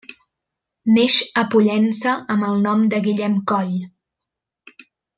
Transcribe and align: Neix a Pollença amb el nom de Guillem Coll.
Neix 0.95 1.17
a 1.41 1.43
Pollença 1.51 2.15
amb 2.37 2.47
el 2.49 2.57
nom 2.65 2.83
de 2.95 3.05
Guillem 3.09 3.39
Coll. 3.55 3.79